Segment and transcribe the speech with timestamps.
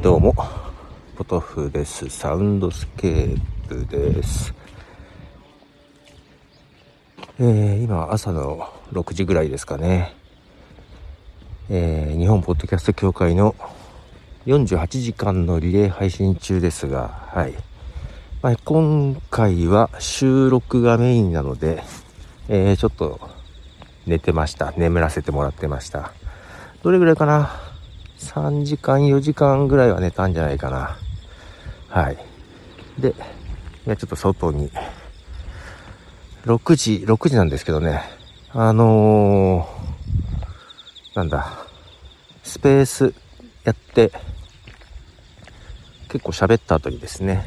[0.00, 0.32] どうも、
[1.16, 2.08] ポトフです。
[2.08, 4.54] サウンドスケープです。
[7.40, 10.14] えー、今、朝の6時ぐらいですかね。
[11.68, 13.56] えー、日本ポッドキャスト協会の
[14.46, 17.54] 48時間のリレー配信中ですが、はい。
[18.40, 21.82] まあ、今回は収録がメインなので、
[22.48, 23.18] えー、ちょっと
[24.06, 24.70] 寝てました。
[24.76, 26.12] 眠らせてもらってました。
[26.84, 27.67] どれぐらいかな？
[28.18, 30.96] ?3 時間、4時間ぐらいは寝たんじゃないかな。
[31.88, 32.18] はい。
[32.98, 33.12] で、い
[33.86, 34.70] や、ちょっと外に、
[36.44, 38.02] 6時、6時なんですけどね、
[38.52, 41.52] あのー、なんだ、
[42.42, 43.14] スペース
[43.64, 44.12] やって、
[46.08, 47.44] 結構喋った後にですね、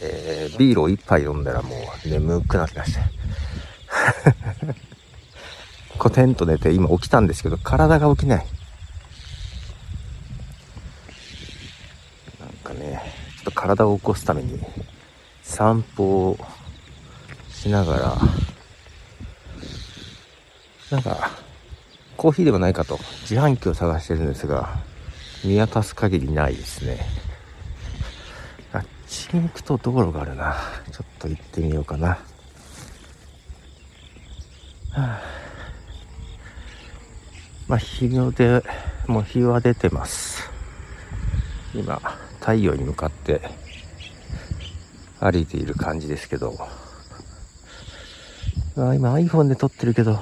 [0.00, 3.00] えー、ビールを一杯飲んだらもう眠くなってました。
[5.98, 8.46] コテンと寝て今起きたんですけど、体が起きない。
[12.40, 13.02] なんね、
[13.36, 14.60] ちょっと体を起こすために
[15.42, 16.38] 散歩を
[17.50, 18.16] しながら、
[20.90, 21.30] なんか、
[22.16, 24.78] コーヒーでもないかと自販機を探してるんですが、
[25.44, 27.04] 見渡す限りないですね。
[28.72, 30.56] あっちに行くと道路があるな。
[30.92, 32.08] ちょっと行ってみようかな。
[32.08, 32.18] は
[34.94, 35.20] あ、
[37.66, 38.62] まあ、日の出、
[39.06, 40.50] もう日は出てます。
[41.74, 42.00] 今、
[42.42, 43.40] 太陽に向かって
[45.20, 46.58] 歩いている感じですけど、
[48.76, 50.20] あ今 iPhone で撮ってるけど、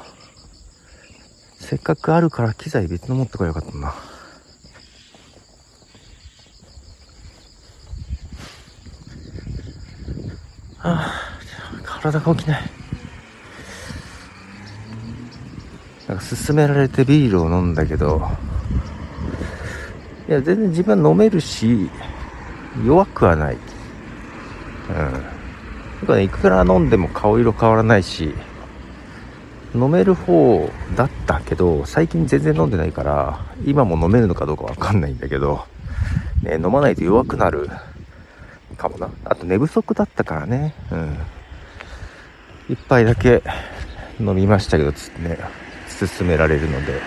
[1.58, 3.88] せっかくあるから機材別の持ってこよかったな。
[3.88, 3.94] あ
[10.82, 11.12] あ、
[11.82, 12.62] 体が起きない。
[16.06, 18.28] なんか勧められてビールを飲んだけど、
[20.28, 21.90] いや、全然自分は飲めるし、
[22.84, 23.54] 弱くはない。
[23.54, 24.94] うん。
[24.96, 28.34] だからね、いくら飲んでも顔色変わらないし、
[29.74, 35.64] 飲める方だったけど、最近全然飲んでないから、今も飲めるのかどうかわかんないんだけど、
[36.42, 37.68] ね、飲まないと弱くなる
[38.76, 39.10] かもな。
[39.24, 40.74] あと寝不足だったからね。
[40.90, 41.16] うん。
[42.68, 43.42] 一杯だけ
[44.18, 45.38] 飲みましたけど、つってね、
[46.18, 47.00] 勧められるので。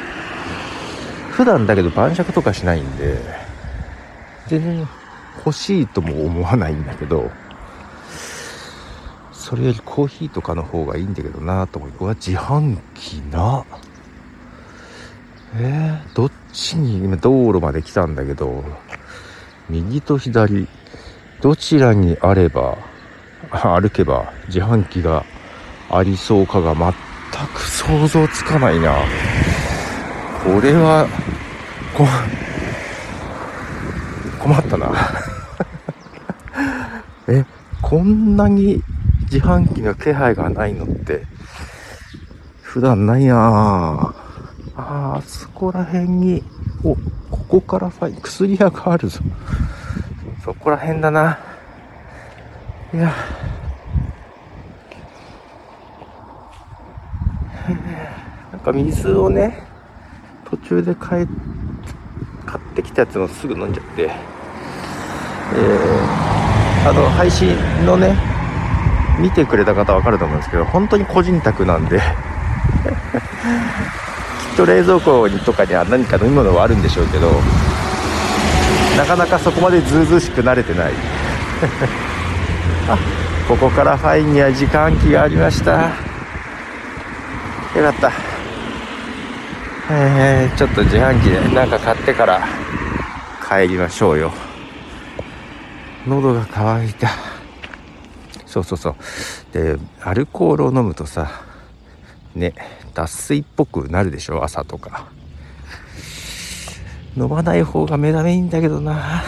[1.32, 3.18] 普段だけど晩酌とかしないんで、
[4.48, 4.88] 全然
[5.38, 7.32] 欲しいとも思わないんだけど、
[9.32, 11.92] それよりコーヒーとかの方がいいんだけどなと思う。
[12.00, 13.66] うわ、自販機な。
[15.56, 18.64] えー、どっちに、今道路まで来たんだけど、
[19.70, 20.68] 右と左、
[21.42, 22.78] どちらにあれば、
[23.52, 25.26] 歩けば自販機が
[25.90, 26.94] ありそうかが全
[27.54, 28.96] く想像つかないな。
[30.44, 31.08] これは、
[31.96, 32.06] こ、
[34.44, 34.92] 困ったな。
[37.30, 37.46] え、
[37.82, 38.84] こんなに
[39.32, 41.26] 自販機の気配がないのって、
[42.62, 44.14] 普段ないな。
[44.76, 46.44] ああそこら辺に、
[46.84, 46.98] お、
[47.32, 49.22] ここからファイ、薬屋があるぞ。
[50.44, 51.40] そこら辺だな。
[52.94, 53.14] いや。
[58.52, 59.64] なんか水をね、
[60.50, 61.34] 途中で買え、買
[62.74, 68.18] ってきたやつをすぐ飲んじゃって、えー、あの、配信のね、
[69.20, 72.00] 見てくれた方わかると思うんですけど、本当に個人宅なんで。
[72.02, 72.02] き
[74.54, 77.30] っと冷蔵庫にとかには何か飲み物はあるんでしょうけど、
[78.98, 80.94] なかなかそこまでずうずうしく慣れてない。
[82.90, 82.98] あ
[83.48, 85.72] ここからファインには時間機がありました。
[85.72, 85.78] よ
[87.84, 88.33] かった。
[89.90, 91.40] えー、ちょっと自販機で。
[91.54, 92.42] 何か買ってから
[93.48, 94.32] 帰りましょうよ。
[96.08, 97.10] 喉が渇いた。
[98.46, 98.96] そうそうそう。
[99.52, 101.44] でアルコールを飲むとさ
[102.34, 102.54] ね
[102.94, 104.44] 脱水っぽくなるでしょ？
[104.44, 105.08] 朝とか。
[107.18, 109.24] 飲まない方が目覚めいいんだけどな。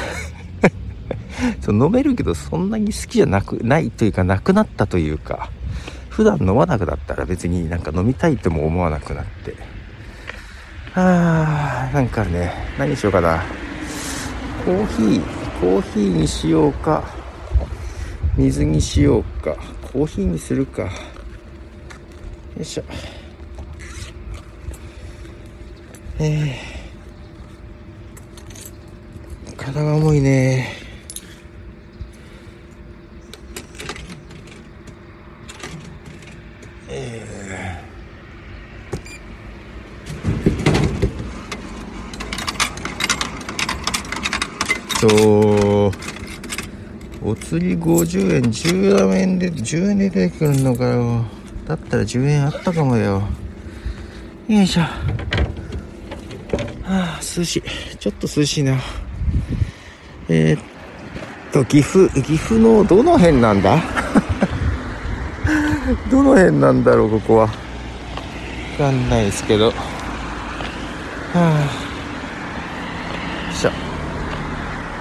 [1.62, 5.50] そう飲めるけどそんなに好きじゃなくないというかなくなったというか。
[6.10, 9.75] 普段飲まなくなったら別になんか飲みたいとも思わなくなって。
[10.98, 13.44] あーなんかね何にしようかな。
[14.64, 15.22] コーヒー
[15.60, 17.04] コーヒーにしようか。
[18.38, 19.56] 水にしようか。
[19.82, 20.84] コーヒーにするか。
[20.84, 20.90] よ
[22.62, 22.84] いしょ。
[26.18, 30.70] えー、体が重いね
[45.02, 45.92] と、
[47.28, 51.26] お釣り50円、10円で、10円で出てくるのかよ。
[51.68, 53.24] だったら10円あったかもよ。
[54.48, 54.82] よいしょ。
[54.82, 54.90] は
[56.88, 57.64] あ、涼しい。
[57.98, 58.78] ちょっと涼しいな。
[60.30, 60.62] えー、っ
[61.52, 63.82] と、岐阜、岐阜のどの辺なんだ？
[66.12, 67.46] どの辺なんだろう、ここは。
[67.46, 67.50] わ
[68.78, 69.70] かんないですけど。
[69.70, 69.74] は
[71.34, 71.68] あ。
[73.52, 73.72] しょ。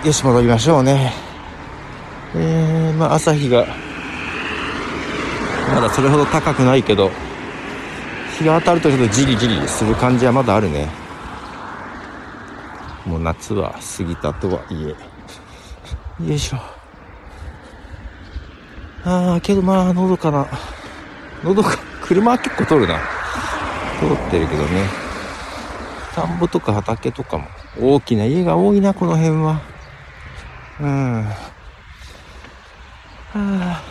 [0.07, 1.24] よし、戻りましょうね。
[2.37, 3.67] えー、まあ、朝日が、
[5.75, 7.11] まだそれほど高くないけど、
[8.39, 10.89] 日が当たるとちょっとじりじりする感じはまだあるね。
[13.07, 14.95] もう夏は過ぎたとはい
[16.21, 16.29] え。
[16.29, 16.57] よいしょ。
[19.05, 20.47] ああ、けどまあ、のどかな。
[21.45, 22.99] のどか、車は結構通るな。
[24.01, 24.89] 通ってるけどね。
[26.15, 27.45] 田んぼとか畑とかも。
[27.81, 29.61] 大きな家が多いな、この辺は。
[30.81, 31.27] うん。
[33.35, 33.83] あ。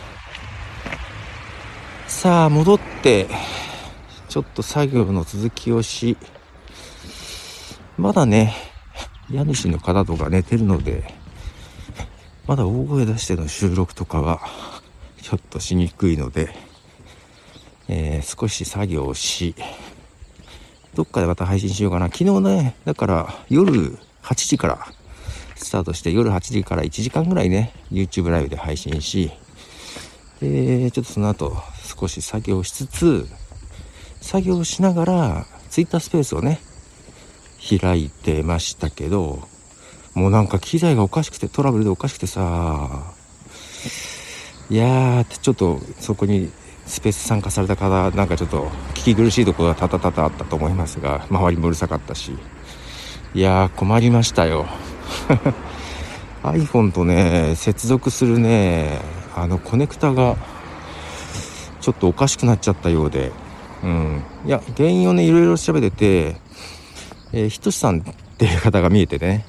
[2.06, 3.28] さあ、戻って、
[4.28, 6.16] ちょっと作業の続きをし、
[7.98, 8.54] まだね、
[9.30, 11.04] 家主の方とか寝てるので、
[12.46, 14.40] まだ大声出しての収録とかは、
[15.20, 16.54] ちょっとしにくいので、
[17.88, 19.54] えー、少し作業をし、
[20.94, 22.06] どっかでまた配信しようかな。
[22.06, 24.86] 昨日ね、だから夜8時から
[25.64, 29.32] スタートして夜8時から1時間ぐらいね、YouTube ライブで配信し、
[30.40, 31.56] で、ちょっとその後
[31.98, 33.28] 少し作業しつつ、
[34.20, 36.60] 作業しながら、ツイッタースペースをね、
[37.80, 39.48] 開いてましたけど、
[40.14, 43.12] もうなんか機材がおかしくて、トラブルでおかしくてさ、
[44.70, 46.50] いやー、ちょっとそこに
[46.86, 52.36] スペース参加された方、なんかちょっと聞き苦しいところがたたたたあったと思いますが、周りもうるさかったし、
[53.34, 54.66] いやー、困りましたよ。
[56.42, 59.00] iPhone とね、接続するね、
[59.34, 60.36] あのコネクタが、
[61.80, 63.32] ちょっとおかしくなっちゃったようで、
[63.82, 64.22] うん。
[64.46, 66.36] いや、原因をね、いろいろ調べてて、
[67.32, 68.02] えー、ひとしさんっ
[68.38, 69.44] ていう方が見えてね、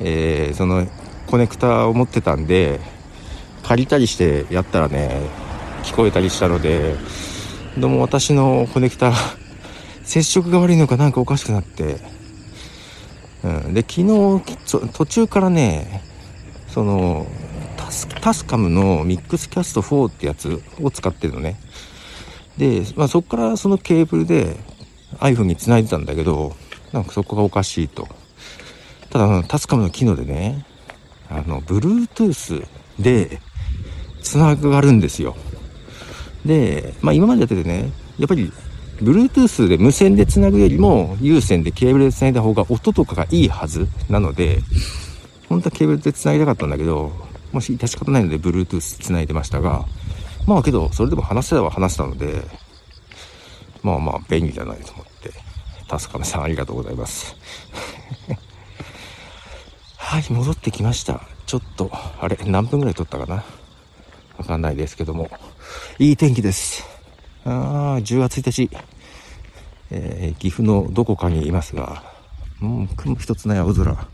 [0.00, 0.86] えー、その、
[1.26, 2.80] コネクタを持ってたんで、
[3.62, 5.20] 借りたりしてやったらね、
[5.82, 6.96] 聞こえたりしたので、
[7.76, 9.12] どうも私のコネクタ、
[10.04, 11.98] 接触が悪いのかなんかおかしくなって、
[13.44, 13.74] うん。
[13.74, 14.42] で、昨日、
[14.92, 16.02] 途中からね、
[16.68, 17.26] その、
[17.76, 21.56] タスタスカムのミックスキャスト4ってやつを使ってるのね。
[22.58, 24.56] で、まあ、そこからそのケーブルで
[25.20, 26.56] iPhone に繋いでたんだけど、
[26.92, 28.08] なんかそこがおかしいと。
[29.10, 30.66] ただ、タスカムの機能でね、
[31.30, 32.66] あの、Bluetooth
[32.98, 33.40] で
[34.22, 35.36] 繋がるんですよ。
[36.44, 38.52] で、まあ今までやっててね、やっぱり
[39.02, 44.60] Bluetooth で無線で繋ぐよりも有線でケーブルで繋いだ方が音とかがいいはずなので、
[45.48, 47.12] 本当はケーブルで繋ぎたかったんだけど、
[47.52, 49.86] もし致し方ないので Bluetooth 繋いでましたが、
[50.46, 52.42] まあけど、それでも話せたは話したので、
[53.82, 55.30] まあまあ、便利じゃないと思って。
[55.88, 57.36] タスカメさんありがとうございます。
[59.96, 61.22] はい、戻ってきました。
[61.46, 63.44] ちょっと、あれ、何分ぐらい撮ったかな？
[64.36, 65.30] わかんないですけども。
[65.98, 66.87] いい天気です。
[67.50, 68.70] ああ、10月1日。
[69.90, 72.02] えー、岐阜のどこかにいますが、
[72.60, 74.08] うん、雲一つない青空。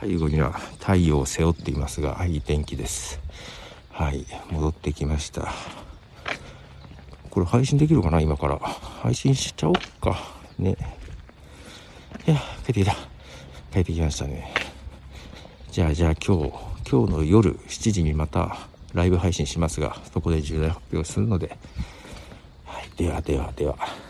[0.00, 3.20] 背後には太陽を背負っていますが、いい天気です。
[3.90, 5.52] はい、戻ってきました。
[7.28, 8.58] これ配信できるかな今から。
[8.58, 10.18] 配信しちゃおっか。
[10.58, 10.74] ね。
[12.26, 12.96] いや、帰ってきた。
[13.72, 14.54] 帰ってきましたね。
[15.70, 16.52] じゃあ、じゃあ今日、
[16.90, 18.56] 今日の夜7時にまた
[18.94, 21.58] ライブ配信しますが、そこで重大発表するので、
[22.96, 24.05] ではではでは。